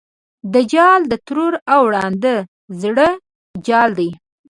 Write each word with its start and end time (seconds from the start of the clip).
دا 0.53 0.61
جال 0.71 1.01
د 1.07 1.13
ترور 1.25 1.53
او 1.73 1.81
ړانده 1.93 2.35
زوړ 2.81 2.97
جال 3.67 3.89
دی. 3.99 4.09